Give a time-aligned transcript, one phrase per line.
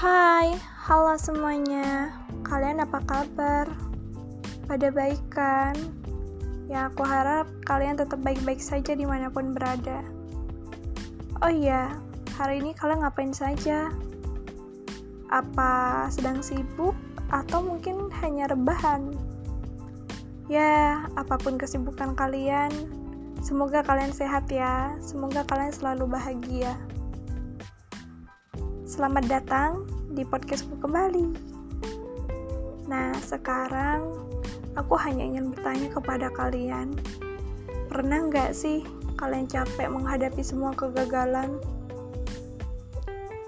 [0.00, 0.56] Hai,
[0.88, 2.08] halo semuanya.
[2.40, 3.68] Kalian apa kabar?
[4.64, 5.76] Pada baik kan?
[6.72, 10.00] Ya, aku harap kalian tetap baik-baik saja di mana pun berada.
[11.44, 12.00] Oh iya,
[12.32, 13.92] hari ini kalian ngapain saja?
[15.28, 16.96] Apa sedang sibuk
[17.28, 19.12] atau mungkin hanya rebahan?
[20.48, 22.72] Ya, apa pun kesibukan kalian,
[23.44, 24.96] semoga kalian sehat ya.
[25.04, 26.72] Semoga kalian selalu bahagia.
[28.90, 29.86] Selamat datang
[30.18, 31.30] di podcastku kembali.
[32.90, 34.18] Nah, sekarang
[34.74, 36.98] aku hanya ingin bertanya kepada kalian.
[37.86, 38.82] Pernah nggak sih
[39.14, 41.62] kalian capek menghadapi semua kegagalan?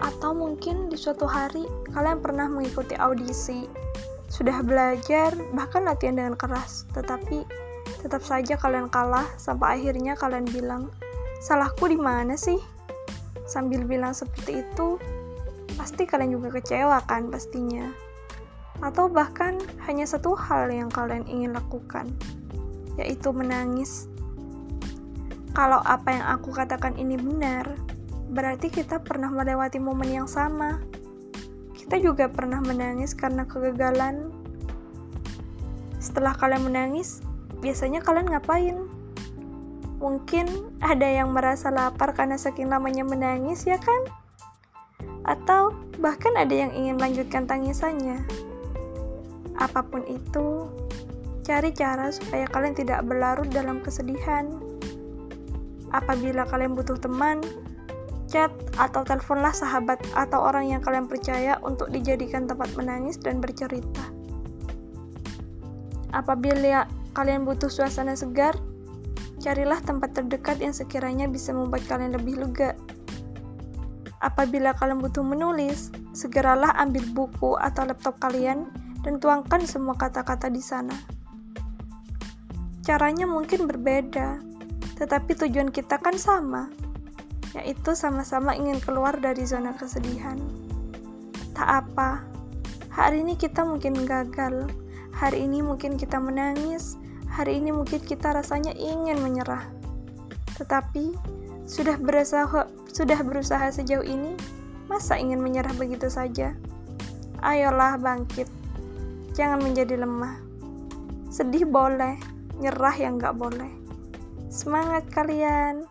[0.00, 3.68] Atau mungkin di suatu hari kalian pernah mengikuti audisi,
[4.32, 7.44] sudah belajar, bahkan latihan dengan keras, tetapi
[8.00, 10.88] tetap saja kalian kalah sampai akhirnya kalian bilang,
[11.44, 12.56] salahku di mana sih?
[13.44, 14.96] Sambil bilang seperti itu,
[15.74, 17.90] pasti kalian juga kecewa kan pastinya.
[18.78, 22.12] Atau bahkan hanya satu hal yang kalian ingin lakukan,
[23.00, 24.06] yaitu menangis.
[25.56, 27.64] Kalau apa yang aku katakan ini benar,
[28.30, 30.82] berarti kita pernah melewati momen yang sama.
[31.72, 34.28] Kita juga pernah menangis karena kegagalan.
[35.96, 37.24] Setelah kalian menangis,
[37.64, 38.76] biasanya kalian ngapain?
[39.96, 44.25] Mungkin ada yang merasa lapar karena saking lamanya menangis, ya kan?
[45.26, 48.22] Atau bahkan ada yang ingin melanjutkan tangisannya.
[49.58, 50.68] Apa pun itu,
[51.42, 54.52] cari cara supaya kalian tidak berlarut dalam kesedihan.
[55.94, 57.40] Apabila kalian butuh teman,
[58.26, 64.02] chat atau teleponlah sahabat atau orang yang kalian percaya untuk dijadikan tempat menangis dan bercerita.
[66.10, 68.52] Apabila kalian butuh suasana segar,
[69.38, 72.74] carilah tempat terdekat yang sekiranya bisa membuat kalian lebih lega.
[74.24, 78.72] Apabila kalian butuh menulis, segeralah ambil buku atau laptop kalian
[79.04, 80.96] dan tuangkan semua kata-kata di sana.
[82.80, 84.40] Caranya mungkin berbeda,
[84.96, 86.72] tetapi tujuan kita kan sama,
[87.52, 90.40] yaitu sama-sama ingin keluar dari zona kesedihan.
[91.52, 92.24] Tak apa,
[92.88, 94.70] hari ini kita mungkin gagal,
[95.12, 96.96] hari ini mungkin kita menangis,
[97.28, 99.68] hari ini mungkin kita rasanya ingin menyerah.
[100.56, 101.12] Tetapi
[101.66, 104.38] sudah berusaha sudah berusaha sejauh ini,
[104.88, 106.56] masa ingin menyerah begitu saja?
[107.44, 108.48] Ayolah bangkit.
[109.36, 110.40] Jangan menjadi lemah.
[111.28, 112.16] Sedih boleh,
[112.56, 113.68] nyerah yang gak boleh.
[114.48, 115.84] Semangat kalian.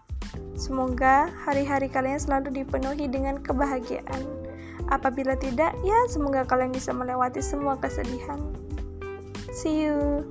[0.58, 4.26] Semoga hari-hari kalian selalu dipenuhi dengan kebahagiaan.
[4.90, 8.42] Apabila tidak, ya semoga kalian bisa melewati semua kesedihan.
[9.54, 10.24] See you.